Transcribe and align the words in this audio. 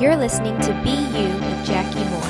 You're 0.00 0.14
listening 0.14 0.56
to 0.60 0.72
Be 0.84 0.90
You 0.90 1.26
with 1.26 1.66
Jackie 1.66 2.04
Moore. 2.04 2.22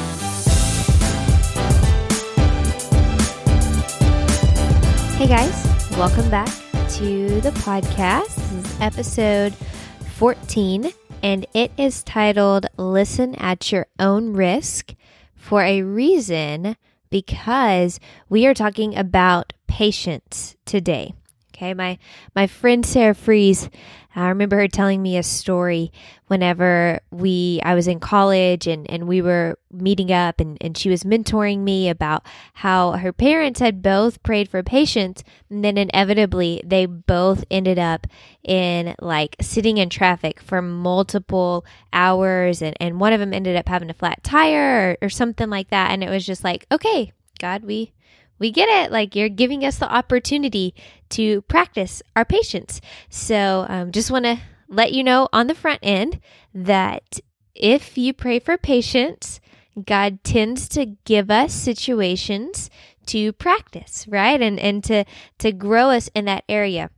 Hey 5.19 5.27
guys, 5.27 5.91
welcome 5.99 6.31
back 6.31 6.49
to 6.93 7.43
the 7.43 7.51
podcast. 7.51 8.37
This 8.37 8.73
is 8.73 8.81
episode 8.81 9.55
14, 10.15 10.93
and 11.23 11.45
it 11.53 11.71
is 11.77 12.03
titled 12.03 12.65
Listen 12.79 13.35
at 13.35 13.71
Your 13.71 13.87
Own 13.99 14.33
Risk 14.33 14.95
for 15.35 15.63
a 15.63 15.83
reason 15.83 16.75
because 17.11 18.01
we 18.31 18.47
are 18.47 18.55
talking 18.55 18.97
about 18.97 19.53
patience 19.67 20.57
today. 20.65 21.13
Okay, 21.59 21.75
my 21.75 21.99
my 22.37 22.47
friend 22.47 22.87
Sarah 22.87 23.17
Fries, 23.17 23.69
I 24.15 24.29
remember 24.29 24.59
her 24.59 24.69
telling 24.69 25.03
me 25.03 25.17
a 25.17 25.25
story 25.25 25.91
whenever 26.29 27.01
we 27.11 27.59
I 27.65 27.75
was 27.75 27.89
in 27.89 27.99
college 27.99 28.69
and, 28.69 28.89
and 28.89 29.09
we 29.09 29.21
were 29.21 29.59
meeting 29.73 30.13
up 30.13 30.39
and, 30.39 30.57
and 30.61 30.79
she 30.79 30.89
was 30.89 31.03
mentoring 31.03 31.65
me 31.65 31.89
about 31.89 32.25
how 32.55 32.93
her 32.93 33.13
parents 33.13 33.59
had 33.59 33.83
both 33.83 34.23
prayed 34.23 34.49
for 34.49 34.63
patience 34.63 35.25
and 35.51 35.65
then 35.65 35.77
inevitably 35.77 36.63
they 36.65 36.87
both 36.87 37.45
ended 37.51 37.81
up 37.81 38.07
in 38.45 38.95
like 39.01 39.35
sitting 39.41 39.79
in 39.79 39.91
traffic 39.91 40.41
for 40.41 40.63
multiple 40.63 41.67
hours 41.93 42.63
and, 42.63 42.77
and 42.79 43.01
one 43.01 43.13
of 43.13 43.19
them 43.19 43.35
ended 43.35 43.57
up 43.57 43.67
having 43.69 43.91
a 43.91 43.95
flat 43.95 44.23
tire 44.23 44.93
or, 45.03 45.07
or 45.07 45.09
something 45.09 45.51
like 45.51 45.71
that 45.71 45.91
and 45.91 46.05
it 46.05 46.11
was 46.11 46.25
just 46.25 46.45
like, 46.45 46.67
okay, 46.71 47.13
God, 47.41 47.65
we 47.65 47.93
we 48.39 48.51
get 48.51 48.69
it. 48.69 48.93
Like 48.93 49.15
you're 49.17 49.29
giving 49.29 49.65
us 49.65 49.79
the 49.79 49.93
opportunity 49.93 50.75
to 51.11 51.43
practice 51.43 52.03
our 52.17 52.25
patience. 52.25 52.81
So, 53.09 53.67
um, 53.69 53.93
just 53.93 54.11
want 54.11 54.25
to 54.25 54.39
let 54.69 54.93
you 54.93 55.03
know 55.03 55.29
on 55.33 55.47
the 55.47 55.55
front 55.55 55.81
end 55.83 56.21
that 56.55 57.21
if 57.55 57.99
you 57.99 58.13
pray 58.13 58.39
for 58.39 58.57
patience, 58.57 59.41
God 59.85 60.23
tends 60.25 60.69
to 60.71 60.97
give 61.05 61.31
us 61.31 61.53
situations 61.53 62.71
to 63.07 63.33
practice, 63.33 64.07
right? 64.09 64.41
And 64.41 64.59
and 64.59 64.85
to 64.85 65.05
to 65.39 65.53
grow 65.53 65.91
us 65.91 66.09
in 66.15 66.27
that 66.27 66.45
area. 66.49 66.91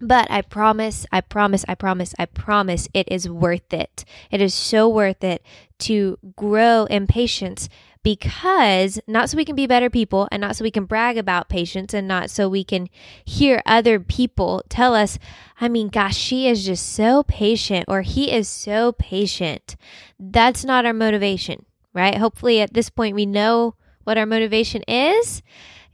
But 0.00 0.30
I 0.30 0.42
promise, 0.42 1.06
I 1.12 1.20
promise, 1.20 1.64
I 1.68 1.74
promise, 1.74 2.14
I 2.18 2.26
promise 2.26 2.88
it 2.92 3.08
is 3.10 3.28
worth 3.28 3.72
it. 3.72 4.04
It 4.30 4.40
is 4.40 4.52
so 4.52 4.88
worth 4.88 5.22
it 5.24 5.42
to 5.80 6.18
grow 6.36 6.84
in 6.84 7.06
patience 7.06 7.68
because 8.04 9.00
not 9.06 9.30
so 9.30 9.36
we 9.36 9.46
can 9.46 9.56
be 9.56 9.66
better 9.66 9.88
people 9.88 10.28
and 10.30 10.42
not 10.42 10.54
so 10.54 10.62
we 10.62 10.70
can 10.70 10.84
brag 10.84 11.16
about 11.16 11.48
patience 11.48 11.94
and 11.94 12.06
not 12.06 12.30
so 12.30 12.48
we 12.48 12.62
can 12.62 12.88
hear 13.24 13.62
other 13.64 13.98
people 13.98 14.62
tell 14.68 14.94
us, 14.94 15.18
I 15.58 15.68
mean, 15.68 15.88
gosh, 15.88 16.14
she 16.14 16.46
is 16.46 16.66
just 16.66 16.86
so 16.92 17.22
patient 17.22 17.86
or 17.88 18.02
he 18.02 18.30
is 18.30 18.46
so 18.46 18.92
patient. 18.92 19.74
That's 20.20 20.66
not 20.66 20.84
our 20.84 20.92
motivation, 20.92 21.64
right? 21.94 22.18
Hopefully 22.18 22.60
at 22.60 22.74
this 22.74 22.90
point 22.90 23.16
we 23.16 23.24
know 23.24 23.74
what 24.04 24.18
our 24.18 24.26
motivation 24.26 24.82
is. 24.86 25.42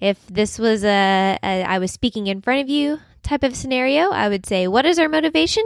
If 0.00 0.27
this 0.27 0.58
was 0.58 0.83
a, 0.83 1.38
a 1.44 1.62
I 1.62 1.78
was 1.78 1.92
speaking 1.92 2.27
in 2.27 2.42
front 2.42 2.61
of 2.61 2.69
you 2.69 2.98
type 3.22 3.44
of 3.44 3.55
scenario, 3.55 4.11
I 4.11 4.28
would 4.28 4.47
say, 4.47 4.66
what 4.66 4.84
is 4.84 4.98
our 4.98 5.08
motivation? 5.08 5.62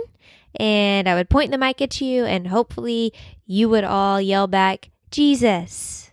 And 0.61 1.09
I 1.09 1.15
would 1.15 1.31
point 1.31 1.53
the 1.53 1.59
mic 1.59 1.81
at 1.81 2.03
you 2.03 2.27
and 2.27 2.49
hopefully 2.49 3.15
you 3.47 3.71
would 3.71 3.85
all 3.85 4.21
yell 4.21 4.47
back, 4.47 4.91
Jesus 5.11 6.04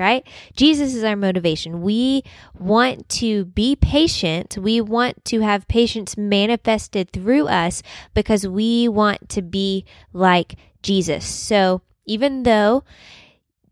right? 0.00 0.26
Jesus 0.56 0.94
is 0.94 1.04
our 1.04 1.16
motivation. 1.16 1.82
We 1.82 2.22
want 2.58 3.08
to 3.10 3.44
be 3.44 3.76
patient. 3.76 4.58
We 4.58 4.80
want 4.80 5.24
to 5.26 5.40
have 5.40 5.68
patience 5.68 6.16
manifested 6.16 7.12
through 7.12 7.46
us 7.46 7.82
because 8.14 8.48
we 8.48 8.88
want 8.88 9.28
to 9.28 9.42
be 9.42 9.84
like 10.12 10.56
Jesus. 10.82 11.24
So 11.24 11.82
even 12.06 12.42
though 12.42 12.82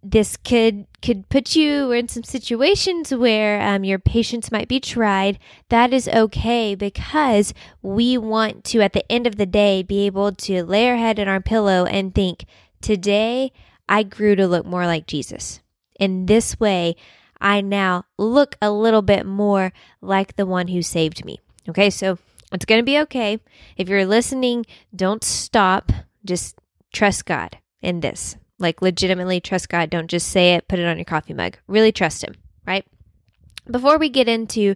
this 0.02 0.36
could 0.36 0.86
could 1.02 1.28
put 1.28 1.56
you 1.56 1.90
in 1.90 2.08
some 2.08 2.22
situations 2.22 3.12
where 3.12 3.60
um, 3.60 3.84
your 3.84 3.98
patience 3.98 4.52
might 4.52 4.68
be 4.68 4.80
tried. 4.80 5.38
That 5.68 5.92
is 5.92 6.08
okay 6.08 6.74
because 6.74 7.52
we 7.82 8.16
want 8.16 8.64
to, 8.64 8.80
at 8.80 8.92
the 8.92 9.10
end 9.10 9.26
of 9.26 9.36
the 9.36 9.46
day, 9.46 9.82
be 9.82 10.06
able 10.06 10.32
to 10.32 10.64
lay 10.64 10.88
our 10.88 10.96
head 10.96 11.18
in 11.18 11.28
our 11.28 11.40
pillow 11.40 11.84
and 11.84 12.14
think, 12.14 12.44
"Today, 12.80 13.52
I 13.88 14.02
grew 14.02 14.36
to 14.36 14.46
look 14.46 14.66
more 14.66 14.86
like 14.86 15.06
Jesus." 15.06 15.60
In 15.98 16.26
this 16.26 16.58
way, 16.60 16.96
I 17.40 17.60
now 17.60 18.04
look 18.16 18.56
a 18.62 18.70
little 18.70 19.02
bit 19.02 19.26
more 19.26 19.72
like 20.00 20.36
the 20.36 20.46
one 20.46 20.68
who 20.68 20.82
saved 20.82 21.24
me. 21.24 21.40
Okay, 21.68 21.90
so 21.90 22.18
it's 22.52 22.64
going 22.64 22.80
to 22.80 22.84
be 22.84 22.98
okay. 23.00 23.38
If 23.76 23.88
you're 23.88 24.06
listening, 24.06 24.66
don't 24.94 25.22
stop. 25.22 25.92
Just 26.24 26.58
trust 26.92 27.26
God 27.26 27.58
in 27.82 28.00
this. 28.00 28.36
Like, 28.58 28.82
legitimately 28.82 29.40
trust 29.40 29.68
God. 29.68 29.90
Don't 29.90 30.08
just 30.08 30.28
say 30.28 30.54
it, 30.54 30.66
put 30.66 30.78
it 30.78 30.86
on 30.86 30.96
your 30.96 31.04
coffee 31.04 31.34
mug. 31.34 31.58
Really 31.68 31.92
trust 31.92 32.24
Him, 32.24 32.34
right? 32.66 32.84
Before 33.70 33.98
we 33.98 34.08
get 34.08 34.28
into 34.28 34.74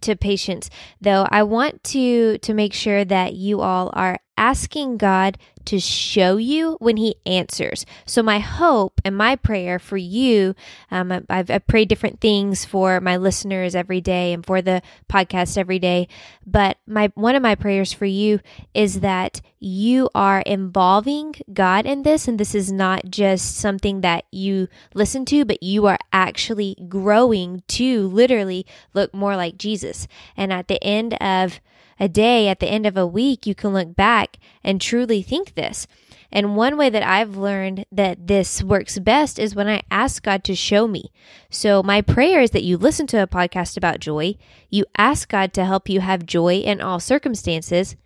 to 0.00 0.16
patience, 0.16 0.70
though, 1.00 1.26
I 1.30 1.42
want 1.42 1.84
to 1.84 2.38
to 2.38 2.54
make 2.54 2.72
sure 2.72 3.04
that 3.04 3.34
you 3.34 3.60
all 3.60 3.90
are 3.92 4.18
asking 4.36 4.96
God 4.96 5.36
to 5.70 5.78
show 5.78 6.36
you 6.36 6.76
when 6.80 6.96
He 6.96 7.14
answers. 7.24 7.86
So, 8.04 8.24
my 8.24 8.40
hope 8.40 9.00
and 9.04 9.16
my 9.16 9.36
prayer 9.36 9.78
for 9.78 9.96
you, 9.96 10.56
um, 10.90 11.12
I've, 11.30 11.48
I've, 11.48 11.66
prayed 11.68 11.88
different 11.88 12.20
things 12.20 12.64
for 12.64 13.00
my 13.00 13.16
listeners 13.16 13.76
every 13.76 14.00
day 14.00 14.32
and 14.32 14.44
for 14.44 14.60
the 14.60 14.82
podcast 15.08 15.56
every 15.56 15.78
day. 15.78 16.08
But 16.44 16.78
my 16.88 17.12
one 17.14 17.36
of 17.36 17.42
my 17.42 17.54
prayers 17.54 17.92
for 17.92 18.04
you 18.04 18.40
is 18.74 18.98
that 19.00 19.40
you 19.60 20.10
are 20.12 20.40
involving 20.40 21.36
God 21.52 21.86
in 21.86 22.02
this, 22.02 22.26
and 22.26 22.40
this 22.40 22.54
is 22.54 22.72
not 22.72 23.08
just 23.08 23.56
something 23.56 24.00
that 24.00 24.24
you 24.32 24.66
listen 24.92 25.24
to, 25.26 25.44
but 25.44 25.62
you 25.62 25.86
are 25.86 25.98
actually 26.12 26.76
growing 26.88 27.62
to 27.68 28.08
literally 28.08 28.66
look 28.92 29.14
more 29.14 29.36
like 29.36 29.56
Jesus. 29.56 30.08
And 30.36 30.52
at 30.52 30.66
the 30.66 30.82
end 30.82 31.14
of 31.20 31.60
a 32.00 32.08
day, 32.08 32.48
at 32.48 32.58
the 32.58 32.66
end 32.66 32.86
of 32.86 32.96
a 32.96 33.06
week, 33.06 33.46
you 33.46 33.54
can 33.54 33.74
look 33.74 33.94
back 33.94 34.38
and 34.64 34.80
truly 34.80 35.22
think 35.22 35.54
this. 35.54 35.86
And 36.32 36.56
one 36.56 36.76
way 36.76 36.88
that 36.90 37.02
I've 37.02 37.36
learned 37.36 37.84
that 37.92 38.26
this 38.26 38.62
works 38.62 38.98
best 38.98 39.38
is 39.38 39.54
when 39.54 39.68
I 39.68 39.82
ask 39.90 40.22
God 40.22 40.42
to 40.44 40.54
show 40.54 40.88
me. 40.88 41.12
So, 41.50 41.82
my 41.82 42.00
prayer 42.00 42.40
is 42.40 42.52
that 42.52 42.62
you 42.62 42.78
listen 42.78 43.06
to 43.08 43.22
a 43.22 43.26
podcast 43.26 43.76
about 43.76 44.00
joy, 44.00 44.36
you 44.70 44.86
ask 44.96 45.28
God 45.28 45.52
to 45.54 45.64
help 45.64 45.88
you 45.88 46.00
have 46.00 46.24
joy 46.24 46.56
in 46.56 46.80
all 46.80 47.00
circumstances, 47.00 47.96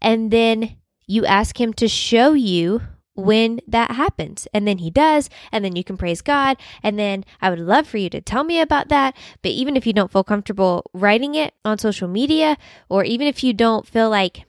and 0.00 0.30
then 0.30 0.76
you 1.06 1.26
ask 1.26 1.60
Him 1.60 1.72
to 1.74 1.88
show 1.88 2.34
you 2.34 2.82
when 3.20 3.60
that 3.66 3.92
happens. 3.92 4.48
And 4.52 4.66
then 4.66 4.78
he 4.78 4.90
does, 4.90 5.30
and 5.52 5.64
then 5.64 5.76
you 5.76 5.84
can 5.84 5.96
praise 5.96 6.22
God. 6.22 6.56
And 6.82 6.98
then 6.98 7.24
I 7.40 7.50
would 7.50 7.60
love 7.60 7.86
for 7.86 7.98
you 7.98 8.10
to 8.10 8.20
tell 8.20 8.44
me 8.44 8.60
about 8.60 8.88
that. 8.88 9.16
But 9.42 9.52
even 9.52 9.76
if 9.76 9.86
you 9.86 9.92
don't 9.92 10.12
feel 10.12 10.24
comfortable 10.24 10.90
writing 10.92 11.34
it 11.34 11.54
on 11.64 11.78
social 11.78 12.08
media, 12.08 12.56
or 12.88 13.04
even 13.04 13.26
if 13.26 13.44
you 13.44 13.52
don't 13.52 13.86
feel 13.86 14.10
like 14.10 14.44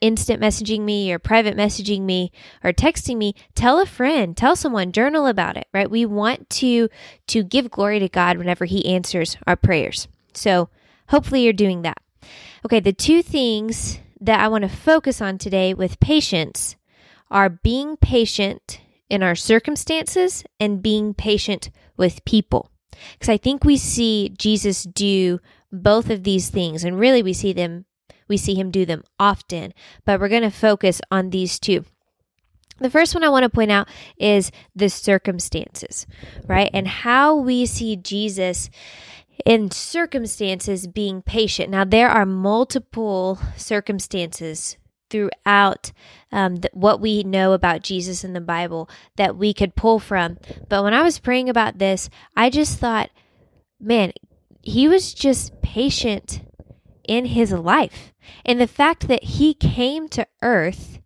instant 0.00 0.40
messaging 0.40 0.82
me 0.82 1.12
or 1.12 1.18
private 1.18 1.56
messaging 1.56 2.02
me 2.02 2.30
or 2.62 2.72
texting 2.72 3.16
me 3.16 3.34
tell 3.54 3.80
a 3.80 3.86
friend 3.86 4.36
tell 4.36 4.54
someone 4.54 4.92
journal 4.92 5.26
about 5.26 5.56
it 5.56 5.66
right 5.74 5.90
we 5.90 6.06
want 6.06 6.48
to 6.48 6.88
to 7.26 7.42
give 7.42 7.68
glory 7.70 7.98
to 7.98 8.08
god 8.08 8.38
whenever 8.38 8.64
he 8.64 8.86
answers 8.86 9.36
our 9.44 9.56
prayers 9.56 10.06
so 10.32 10.68
hopefully 11.08 11.42
you're 11.42 11.52
doing 11.52 11.82
that 11.82 11.98
okay 12.64 12.78
the 12.78 12.92
two 12.92 13.22
things 13.22 13.98
that 14.20 14.38
i 14.38 14.46
want 14.46 14.62
to 14.62 14.68
focus 14.68 15.20
on 15.20 15.36
today 15.36 15.74
with 15.74 15.98
patience 15.98 16.76
are 17.30 17.48
being 17.48 17.96
patient 17.96 18.80
in 19.08 19.22
our 19.22 19.34
circumstances 19.34 20.44
and 20.58 20.82
being 20.82 21.14
patient 21.14 21.70
with 21.96 22.24
people. 22.24 22.70
Because 23.12 23.28
I 23.28 23.36
think 23.36 23.64
we 23.64 23.76
see 23.76 24.32
Jesus 24.36 24.84
do 24.84 25.40
both 25.70 26.10
of 26.10 26.22
these 26.22 26.48
things, 26.48 26.84
and 26.84 26.98
really 26.98 27.22
we 27.22 27.32
see 27.32 27.52
them, 27.52 27.84
we 28.28 28.36
see 28.36 28.54
him 28.54 28.70
do 28.70 28.86
them 28.86 29.04
often, 29.18 29.74
but 30.04 30.20
we're 30.20 30.28
going 30.28 30.42
to 30.42 30.50
focus 30.50 31.00
on 31.10 31.30
these 31.30 31.58
two. 31.58 31.84
The 32.78 32.90
first 32.90 33.14
one 33.14 33.24
I 33.24 33.28
want 33.28 33.44
to 33.44 33.48
point 33.48 33.70
out 33.70 33.88
is 34.18 34.50
the 34.74 34.88
circumstances, 34.88 36.06
right? 36.46 36.70
And 36.74 36.86
how 36.86 37.34
we 37.36 37.66
see 37.66 37.96
Jesus 37.96 38.70
in 39.44 39.70
circumstances 39.70 40.86
being 40.86 41.22
patient. 41.22 41.70
Now, 41.70 41.84
there 41.84 42.08
are 42.08 42.26
multiple 42.26 43.38
circumstances 43.56 44.76
throughout 45.10 45.92
um, 46.32 46.58
th- 46.58 46.72
what 46.72 47.00
we 47.00 47.22
know 47.22 47.52
about 47.52 47.82
Jesus 47.82 48.24
in 48.24 48.32
the 48.32 48.40
Bible 48.40 48.88
that 49.16 49.36
we 49.36 49.52
could 49.54 49.74
pull 49.74 49.98
from. 49.98 50.38
But 50.68 50.82
when 50.82 50.94
I 50.94 51.02
was 51.02 51.18
praying 51.18 51.48
about 51.48 51.78
this, 51.78 52.10
I 52.36 52.50
just 52.50 52.78
thought, 52.78 53.10
man, 53.80 54.12
he 54.62 54.88
was 54.88 55.14
just 55.14 55.60
patient 55.62 56.42
in 57.06 57.26
his 57.26 57.52
life. 57.52 58.12
And 58.44 58.60
the 58.60 58.66
fact 58.66 59.08
that 59.08 59.22
he 59.22 59.54
came 59.54 60.08
to 60.08 60.26
earth 60.42 60.98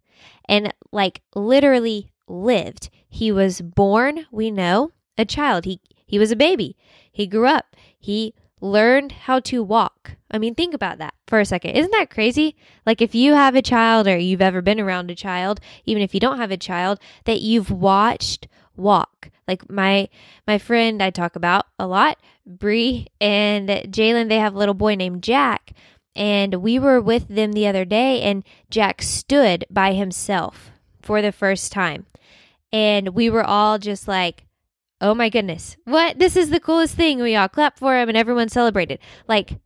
and 0.48 0.74
like 0.92 1.22
literally 1.34 2.10
lived. 2.30 2.90
He 3.08 3.32
was 3.32 3.60
born, 3.60 4.26
we 4.30 4.50
know, 4.50 4.90
a 5.18 5.24
child. 5.24 5.64
He 5.64 5.80
he 6.06 6.18
was 6.18 6.30
a 6.30 6.36
baby. 6.36 6.76
He 7.12 7.26
grew 7.26 7.46
up. 7.46 7.76
He 7.98 8.34
learned 8.60 9.12
how 9.12 9.40
to 9.40 9.62
walk. 9.62 10.16
I 10.30 10.38
mean, 10.38 10.54
think 10.54 10.74
about 10.74 10.98
that 10.98 11.14
for 11.26 11.40
a 11.40 11.44
second. 11.44 11.72
Isn't 11.72 11.92
that 11.92 12.10
crazy? 12.10 12.56
Like, 12.86 13.00
if 13.00 13.14
you 13.14 13.34
have 13.34 13.56
a 13.56 13.62
child 13.62 14.06
or 14.06 14.16
you've 14.16 14.42
ever 14.42 14.62
been 14.62 14.80
around 14.80 15.10
a 15.10 15.14
child, 15.14 15.60
even 15.86 16.02
if 16.02 16.14
you 16.14 16.20
don't 16.20 16.38
have 16.38 16.50
a 16.50 16.56
child, 16.56 17.00
that 17.24 17.40
you've 17.40 17.70
watched 17.70 18.46
walk. 18.76 19.30
Like 19.46 19.68
my 19.68 20.08
my 20.46 20.58
friend 20.58 21.02
I 21.02 21.10
talk 21.10 21.36
about 21.36 21.66
a 21.78 21.86
lot, 21.86 22.18
Bree 22.46 23.08
and 23.20 23.68
Jalen, 23.68 24.28
they 24.28 24.38
have 24.38 24.54
a 24.54 24.58
little 24.58 24.74
boy 24.74 24.94
named 24.94 25.22
Jack, 25.22 25.72
and 26.14 26.56
we 26.56 26.78
were 26.78 27.00
with 27.00 27.28
them 27.28 27.52
the 27.52 27.66
other 27.66 27.84
day, 27.84 28.22
and 28.22 28.44
Jack 28.70 29.02
stood 29.02 29.66
by 29.70 29.92
himself 29.92 30.70
for 31.02 31.20
the 31.20 31.32
first 31.32 31.72
time, 31.72 32.06
and 32.72 33.10
we 33.10 33.28
were 33.28 33.44
all 33.44 33.78
just 33.78 34.06
like, 34.06 34.44
"Oh 35.00 35.14
my 35.14 35.28
goodness, 35.28 35.76
what? 35.84 36.18
This 36.18 36.36
is 36.36 36.50
the 36.50 36.60
coolest 36.60 36.94
thing!" 36.94 37.20
We 37.20 37.36
all 37.36 37.48
clapped 37.48 37.78
for 37.78 37.98
him, 37.98 38.08
and 38.08 38.18
everyone 38.18 38.48
celebrated. 38.48 38.98
Like 39.28 39.58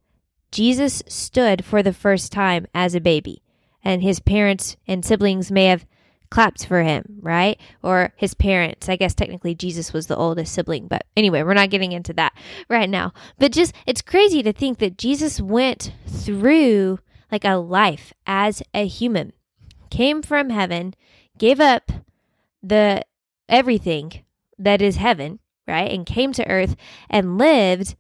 Jesus 0.51 1.03
stood 1.09 1.65
for 1.65 1.83
the 1.83 1.93
first 1.93 2.33
time 2.33 2.67
as 2.75 2.95
a 2.95 3.01
baby, 3.01 3.43
and 3.83 4.03
his 4.03 4.21
parents 4.21 4.77
and 4.87 5.05
siblings 5.05 5.51
may 5.51 5.67
have 5.67 5.87
clapped 6.31 6.67
for 6.67 6.83
him, 6.83 7.05
right? 7.21 7.61
Or 7.83 8.13
his 8.17 8.35
parents. 8.35 8.89
I 8.89 8.97
guess 8.97 9.15
technically 9.15 9.55
Jesus 9.55 9.93
was 9.93 10.09
the 10.09 10.17
oldest 10.17 10.53
sibling, 10.53 10.89
but 10.89 11.07
anyway, 11.17 11.45
we're 11.45 11.55
not 11.55 11.71
getting 11.71 11.93
into 11.93 12.13
that 12.15 12.33
right 12.69 12.91
now. 12.91 13.13
But 13.39 13.53
just, 13.53 13.73
it's 13.87 14.03
crazy 14.03 14.43
to 14.43 14.53
think 14.53 14.79
that 14.79 14.99
Jesus 14.99 15.41
went 15.41 15.93
through 16.09 16.99
like 17.31 17.45
a 17.45 17.55
life 17.55 18.13
as 18.27 18.63
a 18.75 18.87
human, 18.87 19.33
came 19.91 20.23
from 20.23 20.51
heaven, 20.51 20.95
gave 21.39 21.61
up 21.61 21.93
the 22.63 23.05
everything 23.49 24.24
that 24.59 24.83
is 24.83 24.97
heaven, 24.97 25.41
right? 25.67 25.91
And 25.91 26.07
came 26.07 26.33
to 26.33 26.49
earth 26.49 26.77
and 27.11 27.39
lived 27.39 27.97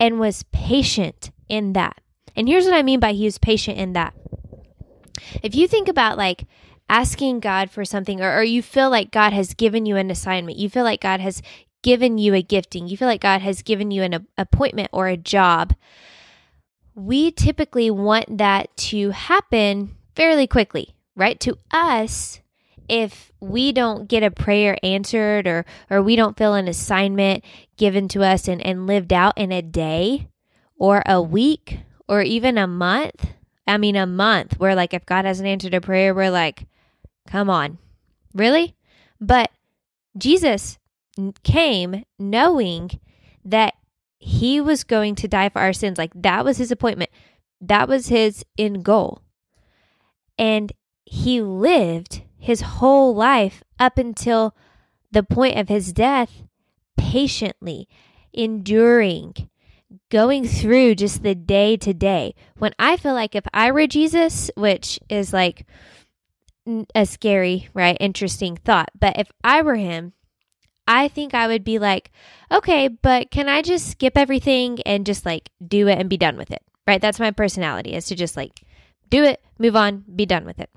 and 0.00 0.18
was 0.18 0.44
patient 0.52 1.30
in 1.48 1.72
that. 1.74 2.00
And 2.36 2.48
here's 2.48 2.64
what 2.64 2.74
I 2.74 2.82
mean 2.82 3.00
by 3.00 3.12
he 3.12 3.24
was 3.24 3.38
patient 3.38 3.78
in 3.78 3.92
that. 3.92 4.14
If 5.42 5.54
you 5.54 5.68
think 5.68 5.88
about 5.88 6.18
like 6.18 6.46
asking 6.88 7.40
God 7.40 7.70
for 7.70 7.84
something, 7.84 8.20
or, 8.20 8.38
or 8.38 8.42
you 8.42 8.62
feel 8.62 8.90
like 8.90 9.10
God 9.10 9.32
has 9.32 9.54
given 9.54 9.86
you 9.86 9.96
an 9.96 10.10
assignment, 10.10 10.58
you 10.58 10.68
feel 10.68 10.84
like 10.84 11.00
God 11.00 11.20
has 11.20 11.42
given 11.82 12.18
you 12.18 12.34
a 12.34 12.42
gifting, 12.42 12.88
you 12.88 12.96
feel 12.96 13.08
like 13.08 13.20
God 13.20 13.42
has 13.42 13.62
given 13.62 13.90
you 13.90 14.02
an 14.02 14.14
a- 14.14 14.24
appointment 14.38 14.88
or 14.92 15.06
a 15.06 15.16
job, 15.16 15.74
we 16.94 17.30
typically 17.30 17.90
want 17.90 18.38
that 18.38 18.74
to 18.76 19.10
happen 19.10 19.96
fairly 20.14 20.46
quickly, 20.46 20.94
right? 21.16 21.38
To 21.40 21.58
us, 21.70 22.40
if 22.88 23.32
we 23.40 23.72
don't 23.72 24.08
get 24.08 24.22
a 24.22 24.30
prayer 24.30 24.76
answered 24.82 25.46
or 25.46 25.64
or 25.90 26.02
we 26.02 26.16
don't 26.16 26.36
feel 26.36 26.54
an 26.54 26.68
assignment 26.68 27.44
given 27.76 28.08
to 28.08 28.22
us 28.22 28.48
and, 28.48 28.64
and 28.64 28.86
lived 28.86 29.12
out 29.12 29.36
in 29.36 29.52
a 29.52 29.62
day 29.62 30.28
or 30.76 31.02
a 31.06 31.20
week 31.20 31.80
or 32.08 32.22
even 32.22 32.58
a 32.58 32.66
month, 32.66 33.26
I 33.66 33.78
mean 33.78 33.96
a 33.96 34.06
month 34.06 34.58
where 34.58 34.74
like 34.74 34.94
if 34.94 35.06
God 35.06 35.24
hasn't 35.24 35.48
answered 35.48 35.74
a 35.74 35.80
prayer, 35.80 36.14
we're 36.14 36.30
like, 36.30 36.66
Come 37.26 37.48
on. 37.48 37.78
Really? 38.34 38.74
But 39.20 39.50
Jesus 40.16 40.78
came 41.42 42.04
knowing 42.18 42.90
that 43.44 43.74
he 44.18 44.60
was 44.60 44.84
going 44.84 45.14
to 45.16 45.28
die 45.28 45.48
for 45.48 45.60
our 45.60 45.72
sins. 45.72 45.98
Like 45.98 46.12
that 46.14 46.44
was 46.44 46.58
his 46.58 46.70
appointment. 46.70 47.10
That 47.60 47.88
was 47.88 48.08
his 48.08 48.44
end 48.58 48.84
goal. 48.84 49.22
And 50.38 50.72
he 51.04 51.40
lived 51.40 52.22
his 52.44 52.60
whole 52.60 53.14
life 53.14 53.62
up 53.78 53.96
until 53.96 54.54
the 55.10 55.22
point 55.22 55.58
of 55.58 55.70
his 55.70 55.94
death 55.94 56.42
patiently, 56.98 57.88
enduring, 58.34 59.48
going 60.10 60.46
through 60.46 60.94
just 60.94 61.22
the 61.22 61.34
day 61.34 61.78
to 61.78 61.94
day. 61.94 62.34
When 62.58 62.74
I 62.78 62.98
feel 62.98 63.14
like 63.14 63.34
if 63.34 63.46
I 63.54 63.70
were 63.70 63.86
Jesus, 63.86 64.50
which 64.56 65.00
is 65.08 65.32
like 65.32 65.66
a 66.94 67.06
scary, 67.06 67.70
right? 67.72 67.96
Interesting 67.98 68.56
thought. 68.56 68.90
But 69.00 69.18
if 69.18 69.32
I 69.42 69.62
were 69.62 69.76
him, 69.76 70.12
I 70.86 71.08
think 71.08 71.32
I 71.32 71.46
would 71.46 71.64
be 71.64 71.78
like, 71.78 72.10
okay, 72.52 72.88
but 72.88 73.30
can 73.30 73.48
I 73.48 73.62
just 73.62 73.90
skip 73.90 74.18
everything 74.18 74.80
and 74.84 75.06
just 75.06 75.24
like 75.24 75.48
do 75.66 75.88
it 75.88 75.98
and 75.98 76.10
be 76.10 76.18
done 76.18 76.36
with 76.36 76.50
it? 76.50 76.62
Right? 76.86 77.00
That's 77.00 77.18
my 77.18 77.30
personality 77.30 77.94
is 77.94 78.04
to 78.08 78.14
just 78.14 78.36
like 78.36 78.60
do 79.08 79.24
it, 79.24 79.42
move 79.58 79.76
on, 79.76 80.04
be 80.14 80.26
done 80.26 80.44
with 80.44 80.60
it. 80.60 80.68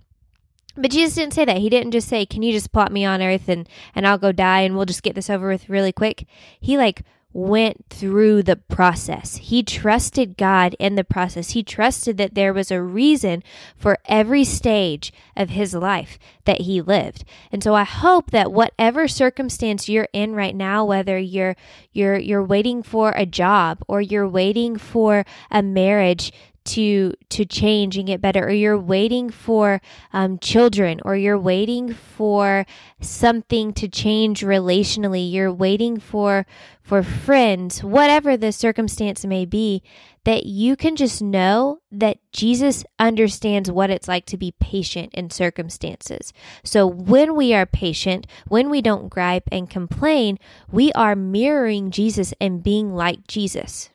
But 0.77 0.91
Jesus 0.91 1.15
didn't 1.15 1.33
say 1.33 1.45
that. 1.45 1.57
He 1.57 1.69
didn't 1.69 1.91
just 1.91 2.07
say, 2.07 2.25
"Can 2.25 2.43
you 2.43 2.51
just 2.51 2.71
plot 2.71 2.91
me 2.91 3.03
on 3.05 3.21
earth 3.21 3.49
and 3.49 3.67
and 3.95 4.07
I'll 4.07 4.17
go 4.17 4.31
die 4.31 4.61
and 4.61 4.75
we'll 4.75 4.85
just 4.85 5.03
get 5.03 5.15
this 5.15 5.29
over 5.29 5.47
with 5.49 5.69
really 5.69 5.91
quick." 5.91 6.25
He 6.59 6.77
like 6.77 7.03
went 7.33 7.85
through 7.89 8.41
the 8.41 8.55
process. 8.55 9.35
He 9.35 9.61
trusted 9.61 10.37
God 10.37 10.75
in 10.79 10.95
the 10.95 11.03
process. 11.03 11.51
He 11.51 11.61
trusted 11.61 12.17
that 12.17 12.33
there 12.33 12.51
was 12.53 12.71
a 12.71 12.81
reason 12.81 13.43
for 13.75 13.99
every 14.05 14.43
stage 14.43 15.13
of 15.35 15.51
his 15.51 15.75
life 15.75 16.17
that 16.45 16.61
he 16.61 16.81
lived. 16.81 17.23
And 17.51 17.63
so 17.63 17.75
I 17.75 17.83
hope 17.83 18.31
that 18.31 18.51
whatever 18.51 19.07
circumstance 19.07 19.87
you're 19.87 20.07
in 20.13 20.33
right 20.33 20.55
now, 20.55 20.83
whether 20.85 21.17
you're 21.19 21.55
you're 21.91 22.17
you're 22.17 22.43
waiting 22.43 22.81
for 22.81 23.11
a 23.11 23.25
job 23.25 23.83
or 23.87 24.01
you're 24.01 24.27
waiting 24.27 24.77
for 24.77 25.23
a 25.51 25.61
marriage 25.61 26.31
to 26.67 27.13
to 27.29 27.45
change 27.45 27.97
and 27.97 28.07
get 28.07 28.21
better 28.21 28.45
or 28.45 28.51
you're 28.51 28.77
waiting 28.77 29.29
for 29.29 29.81
um, 30.13 30.37
children 30.39 30.99
or 31.05 31.15
you're 31.15 31.39
waiting 31.39 31.93
for 31.93 32.65
something 32.99 33.73
to 33.73 33.87
change 33.87 34.41
relationally 34.41 35.31
you're 35.31 35.53
waiting 35.53 35.99
for 35.99 36.45
for 36.81 37.01
friends 37.01 37.83
whatever 37.83 38.35
the 38.35 38.51
circumstance 38.51 39.25
may 39.25 39.45
be 39.45 39.81
that 40.27 40.45
you 40.45 40.75
can 40.75 40.97
just 40.97 41.21
know 41.21 41.79
that 41.89 42.17
Jesus 42.33 42.83
understands 42.99 43.71
what 43.71 43.89
it's 43.89 44.09
like 44.09 44.25
to 44.25 44.35
be 44.35 44.53
patient 44.59 45.13
in 45.13 45.29
circumstances. 45.29 46.33
So 46.65 46.85
when 46.85 47.33
we 47.33 47.53
are 47.53 47.65
patient, 47.65 48.27
when 48.45 48.69
we 48.69 48.81
don't 48.81 49.07
gripe 49.07 49.47
and 49.53 49.69
complain, 49.69 50.37
we 50.69 50.91
are 50.91 51.15
mirroring 51.15 51.91
Jesus 51.91 52.33
and 52.41 52.61
being 52.61 52.93
like 52.93 53.25
Jesus 53.27 53.89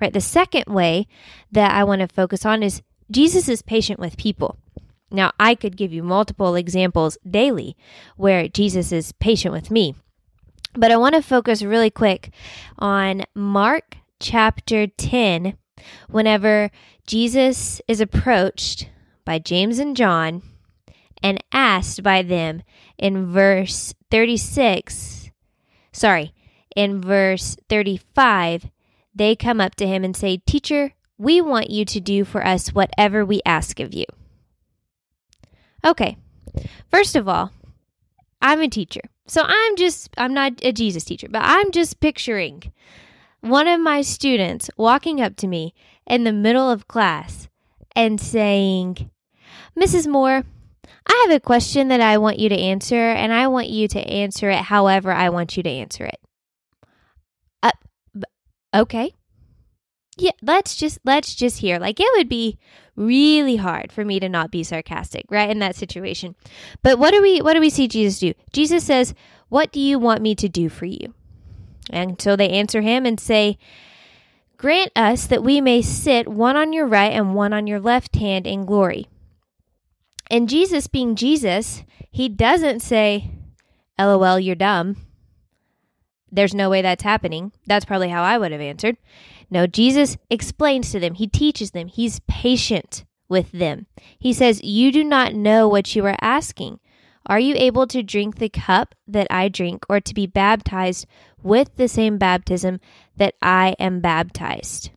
right? 0.00 0.12
The 0.12 0.20
second 0.20 0.64
way 0.66 1.06
that 1.52 1.72
I 1.72 1.84
want 1.84 2.00
to 2.00 2.08
focus 2.08 2.44
on 2.44 2.62
is 2.62 2.82
Jesus 3.10 3.48
is 3.48 3.62
patient 3.62 4.00
with 4.00 4.16
people. 4.16 4.58
Now, 5.10 5.32
I 5.38 5.54
could 5.54 5.76
give 5.76 5.92
you 5.92 6.02
multiple 6.02 6.54
examples 6.54 7.18
daily 7.28 7.76
where 8.16 8.48
Jesus 8.48 8.90
is 8.90 9.12
patient 9.12 9.52
with 9.52 9.70
me, 9.70 9.94
but 10.74 10.90
I 10.90 10.96
want 10.96 11.14
to 11.14 11.22
focus 11.22 11.62
really 11.62 11.90
quick 11.90 12.30
on 12.78 13.24
Mark 13.34 13.96
chapter 14.18 14.86
10 14.86 15.56
whenever 16.08 16.70
Jesus 17.06 17.80
is 17.86 18.00
approached 18.00 18.88
by 19.24 19.38
James 19.38 19.78
and 19.78 19.96
John 19.96 20.42
and 21.22 21.42
asked 21.52 22.02
by 22.02 22.22
them 22.22 22.62
in 22.98 23.26
verse 23.26 23.94
36, 24.10 25.30
sorry, 25.92 26.34
in 26.74 27.00
verse 27.00 27.56
35, 27.68 28.70
they 29.14 29.36
come 29.36 29.60
up 29.60 29.74
to 29.76 29.86
him 29.86 30.04
and 30.04 30.16
say, 30.16 30.38
Teacher, 30.46 30.92
we 31.18 31.40
want 31.40 31.70
you 31.70 31.84
to 31.84 32.00
do 32.00 32.24
for 32.24 32.44
us 32.44 32.68
whatever 32.70 33.24
we 33.24 33.40
ask 33.46 33.78
of 33.80 33.94
you. 33.94 34.04
Okay, 35.84 36.16
first 36.90 37.14
of 37.14 37.28
all, 37.28 37.52
I'm 38.40 38.60
a 38.60 38.68
teacher. 38.68 39.02
So 39.26 39.42
I'm 39.44 39.76
just, 39.76 40.10
I'm 40.18 40.34
not 40.34 40.52
a 40.62 40.72
Jesus 40.72 41.04
teacher, 41.04 41.28
but 41.30 41.42
I'm 41.44 41.70
just 41.70 42.00
picturing 42.00 42.72
one 43.40 43.68
of 43.68 43.80
my 43.80 44.02
students 44.02 44.70
walking 44.76 45.20
up 45.20 45.36
to 45.36 45.46
me 45.46 45.74
in 46.06 46.24
the 46.24 46.32
middle 46.32 46.68
of 46.70 46.88
class 46.88 47.48
and 47.94 48.20
saying, 48.20 49.10
Mrs. 49.78 50.06
Moore, 50.06 50.44
I 51.06 51.26
have 51.26 51.36
a 51.36 51.40
question 51.40 51.88
that 51.88 52.00
I 52.00 52.18
want 52.18 52.38
you 52.38 52.48
to 52.48 52.58
answer, 52.58 52.96
and 52.96 53.32
I 53.32 53.46
want 53.48 53.68
you 53.68 53.88
to 53.88 54.00
answer 54.00 54.50
it 54.50 54.62
however 54.62 55.12
I 55.12 55.28
want 55.28 55.56
you 55.56 55.62
to 55.62 55.70
answer 55.70 56.04
it 56.04 56.18
okay. 58.74 59.14
Yeah 60.16 60.32
let's 60.42 60.76
just 60.76 60.98
let's 61.04 61.34
just 61.34 61.58
hear. 61.58 61.78
Like 61.78 61.98
it 61.98 62.08
would 62.16 62.28
be 62.28 62.58
really 62.96 63.56
hard 63.56 63.90
for 63.90 64.04
me 64.04 64.20
to 64.20 64.28
not 64.28 64.50
be 64.50 64.62
sarcastic 64.62 65.24
right 65.30 65.50
in 65.50 65.58
that 65.58 65.76
situation. 65.76 66.36
But 66.82 66.98
what 66.98 67.12
do 67.12 67.22
we 67.22 67.40
what 67.40 67.54
do 67.54 67.60
we 67.60 67.70
see 67.70 67.88
jesus 67.88 68.18
do? 68.18 68.34
Jesus 68.52 68.84
says 68.84 69.14
what 69.48 69.72
do 69.72 69.80
you 69.80 69.98
want 69.98 70.22
me 70.22 70.34
to 70.36 70.48
do 70.48 70.68
for 70.68 70.86
you? 70.86 71.14
And 71.90 72.20
so 72.20 72.36
they 72.36 72.50
answer 72.50 72.80
him 72.80 73.06
and 73.06 73.18
say 73.18 73.58
grant 74.56 74.92
us 74.96 75.26
that 75.26 75.42
we 75.42 75.60
may 75.60 75.82
sit 75.82 76.28
one 76.28 76.56
on 76.56 76.72
your 76.72 76.86
right 76.86 77.12
and 77.12 77.34
one 77.34 77.52
on 77.52 77.66
your 77.66 77.80
left 77.80 78.16
hand 78.16 78.46
in 78.46 78.64
glory. 78.64 79.06
And 80.30 80.48
jesus 80.48 80.86
being 80.86 81.16
jesus 81.16 81.82
he 82.10 82.28
doesn't 82.28 82.80
say 82.80 83.30
lol 83.98 84.38
you're 84.38 84.54
dumb 84.54 84.96
there's 86.34 86.54
no 86.54 86.70
way 86.70 86.82
that's 86.82 87.02
happening. 87.02 87.52
That's 87.66 87.84
probably 87.84 88.08
how 88.08 88.22
I 88.22 88.38
would 88.38 88.52
have 88.52 88.60
answered. 88.60 88.96
No, 89.50 89.66
Jesus 89.66 90.16
explains 90.30 90.90
to 90.92 91.00
them, 91.00 91.14
He 91.14 91.26
teaches 91.26 91.70
them, 91.70 91.88
He's 91.88 92.20
patient 92.28 93.04
with 93.28 93.52
them. 93.52 93.86
He 94.18 94.32
says, 94.32 94.62
You 94.62 94.92
do 94.92 95.04
not 95.04 95.34
know 95.34 95.68
what 95.68 95.94
you 95.94 96.04
are 96.06 96.16
asking. 96.20 96.80
Are 97.26 97.40
you 97.40 97.54
able 97.56 97.86
to 97.86 98.02
drink 98.02 98.36
the 98.36 98.50
cup 98.50 98.94
that 99.08 99.26
I 99.30 99.48
drink, 99.48 99.84
or 99.88 100.00
to 100.00 100.14
be 100.14 100.26
baptized 100.26 101.06
with 101.42 101.76
the 101.76 101.88
same 101.88 102.18
baptism 102.18 102.80
that 103.16 103.34
I 103.40 103.74
am 103.78 104.00
baptized? 104.00 104.90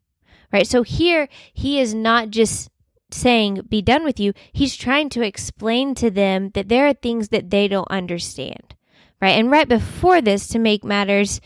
right? 0.51 0.67
So 0.67 0.83
here 0.83 1.27
he 1.53 1.79
is 1.79 1.93
not 1.93 2.29
just 2.29 2.69
saying, 3.11 3.61
be 3.69 3.81
done 3.81 4.03
with 4.03 4.19
you. 4.19 4.33
He's 4.51 4.75
trying 4.75 5.09
to 5.09 5.21
explain 5.21 5.95
to 5.95 6.09
them 6.11 6.51
that 6.53 6.69
there 6.69 6.87
are 6.87 6.93
things 6.93 7.29
that 7.29 7.49
they 7.49 7.67
don't 7.67 7.89
understand, 7.89 8.75
right? 9.21 9.37
And 9.37 9.51
right 9.51 9.67
before 9.67 10.21
this, 10.21 10.47
to 10.49 10.59
make 10.59 10.83
matters 10.83 11.41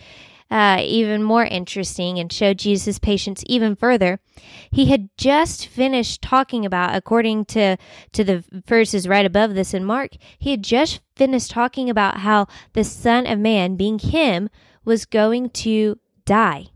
uh, 0.49 0.79
even 0.81 1.23
more 1.23 1.45
interesting 1.45 2.19
and 2.19 2.31
show 2.31 2.53
Jesus' 2.53 2.99
patience 2.99 3.43
even 3.47 3.75
further, 3.75 4.19
he 4.69 4.87
had 4.87 5.09
just 5.17 5.67
finished 5.67 6.21
talking 6.21 6.65
about, 6.65 6.95
according 6.95 7.45
to, 7.45 7.77
to 8.11 8.23
the 8.23 8.43
verses 8.67 9.07
right 9.07 9.25
above 9.25 9.53
this 9.53 9.73
in 9.73 9.85
Mark, 9.85 10.11
he 10.37 10.51
had 10.51 10.63
just 10.63 10.99
finished 11.15 11.51
talking 11.51 11.89
about 11.89 12.17
how 12.17 12.47
the 12.73 12.83
Son 12.83 13.25
of 13.25 13.39
Man, 13.39 13.75
being 13.75 13.99
him, 13.99 14.49
was 14.83 15.05
going 15.05 15.49
to 15.49 15.97
die 16.25 16.67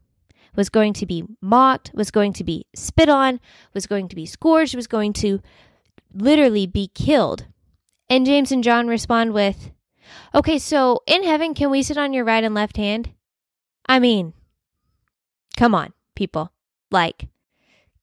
was 0.55 0.69
going 0.69 0.93
to 0.93 1.05
be 1.05 1.23
mocked, 1.41 1.91
was 1.93 2.11
going 2.11 2.33
to 2.33 2.43
be 2.43 2.65
spit 2.73 3.09
on, 3.09 3.39
was 3.73 3.85
going 3.85 4.07
to 4.07 4.15
be 4.15 4.25
scourged, 4.25 4.75
was 4.75 4.87
going 4.87 5.13
to 5.13 5.41
literally 6.13 6.65
be 6.65 6.87
killed. 6.87 7.45
And 8.09 8.25
James 8.25 8.51
and 8.51 8.63
John 8.63 8.87
respond 8.87 9.33
with, 9.33 9.71
Okay, 10.33 10.57
so 10.57 11.01
in 11.05 11.23
heaven, 11.23 11.53
can 11.53 11.69
we 11.69 11.83
sit 11.83 11.97
on 11.97 12.13
your 12.13 12.25
right 12.25 12.43
and 12.43 12.55
left 12.55 12.77
hand? 12.77 13.11
I 13.87 13.99
mean, 13.99 14.33
come 15.57 15.75
on, 15.75 15.93
people. 16.15 16.51
Like, 16.91 17.27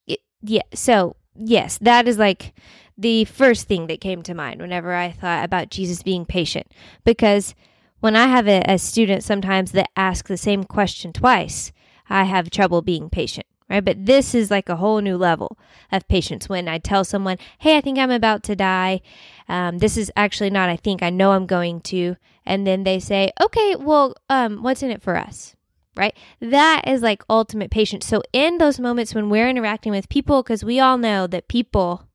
it, 0.07 0.21
yeah, 0.43 0.63
so 0.75 1.17
yes, 1.35 1.79
that 1.79 2.09
is 2.09 2.19
like 2.19 2.55
the 2.97 3.25
first 3.25 3.67
thing 3.67 3.87
that 3.87 4.01
came 4.01 4.23
to 4.23 4.35
mind 4.35 4.61
whenever 4.61 4.95
I 4.95 5.11
thought 5.11 5.45
about 5.45 5.71
Jesus 5.71 6.03
being 6.03 6.25
patient. 6.25 6.73
Because 7.05 7.55
when 8.01 8.17
I 8.17 8.27
have 8.27 8.49
a, 8.49 8.63
a 8.67 8.79
student 8.79 9.25
sometimes 9.25 9.73
that 9.73 9.91
asks 9.97 10.29
the 10.29 10.37
same 10.37 10.65
question 10.65 11.13
twice, 11.13 11.73
I 12.09 12.25
have 12.25 12.51
trouble 12.51 12.83
being 12.83 13.09
patient. 13.11 13.47
Right? 13.73 13.85
But 13.85 14.05
this 14.05 14.35
is 14.35 14.51
like 14.51 14.69
a 14.69 14.77
whole 14.77 15.01
new 15.01 15.17
level 15.17 15.59
of 15.91 16.07
patience 16.07 16.49
when 16.49 16.69
I 16.69 16.79
tell 16.79 17.05
someone, 17.05 17.39
hey, 17.59 17.79
I 17.79 17.81
think 17.81 17.99
I'm 17.99 18.11
about 18.11 18.43
to 18.45 18.55
die. 18.55 19.01
Um, 19.49 19.79
this 19.79 19.97
is 19.97 20.13
actually 20.15 20.51
not, 20.51 20.69
I 20.69 20.77
think, 20.77 21.03
I 21.03 21.09
know 21.11 21.33
I'm 21.33 21.47
going 21.47 21.81
to. 21.83 22.17
And 22.45 22.67
then 22.67 22.85
they 22.85 23.01
say, 23.01 23.33
okay, 23.41 23.77
well, 23.77 24.15
um, 24.29 24.63
what's 24.63 24.83
in 24.83 24.91
it 24.91 25.03
for 25.03 25.17
us? 25.17 25.57
right? 25.97 26.17
That 26.41 26.83
is 26.87 27.03
like 27.03 27.23
ultimate 27.29 27.71
patience. 27.71 28.07
So 28.07 28.23
in 28.33 28.59
those 28.59 28.81
moments 28.81 29.15
when 29.15 29.31
we're 29.31 29.49
interacting 29.49 29.93
with 29.93 30.09
people, 30.09 30.43
because 30.43 30.65
we 30.65 30.81
all 30.81 30.99
know 30.99 31.27
that 31.27 31.49
people 31.49 32.09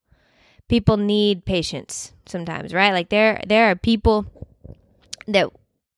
people 0.68 0.98
need 0.98 1.46
patience 1.46 2.14
sometimes, 2.26 2.74
right? 2.74 2.92
Like 2.92 3.10
there 3.10 3.42
there 3.48 3.70
are 3.70 3.76
people 3.76 4.26
that 5.28 5.50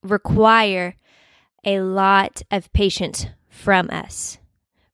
require 0.02 0.96
a 1.64 1.80
lot 1.80 2.42
of 2.50 2.72
patience 2.72 3.26
from 3.48 3.90
us, 3.90 4.38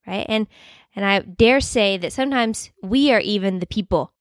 right? 0.07 0.25
And 0.27 0.47
and 0.95 1.05
I 1.05 1.19
dare 1.19 1.61
say 1.61 1.97
that 1.97 2.13
sometimes 2.13 2.71
we 2.81 3.11
are 3.11 3.19
even 3.19 3.59
the 3.59 3.67
people 3.67 4.13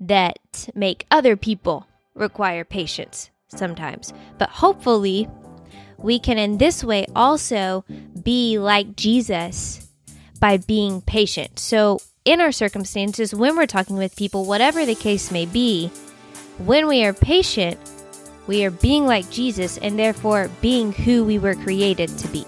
that 0.00 0.68
make 0.74 1.06
other 1.10 1.36
people 1.36 1.86
require 2.14 2.64
patience 2.64 3.30
sometimes. 3.48 4.12
But 4.38 4.48
hopefully 4.48 5.28
we 5.98 6.18
can 6.18 6.38
in 6.38 6.58
this 6.58 6.82
way 6.82 7.06
also 7.14 7.84
be 8.22 8.58
like 8.58 8.96
Jesus 8.96 9.86
by 10.40 10.58
being 10.58 11.00
patient. 11.02 11.58
So, 11.58 12.00
in 12.24 12.40
our 12.40 12.52
circumstances, 12.52 13.34
when 13.34 13.54
we're 13.54 13.66
talking 13.66 13.96
with 13.96 14.16
people, 14.16 14.46
whatever 14.46 14.86
the 14.86 14.94
case 14.94 15.30
may 15.30 15.44
be, 15.44 15.88
when 16.58 16.86
we 16.86 17.04
are 17.04 17.12
patient, 17.12 17.78
we 18.46 18.64
are 18.64 18.70
being 18.70 19.06
like 19.06 19.30
Jesus 19.30 19.76
and 19.78 19.98
therefore 19.98 20.50
being 20.62 20.92
who 20.92 21.24
we 21.24 21.38
were 21.38 21.54
created 21.54 22.08
to 22.18 22.28
be. 22.28 22.46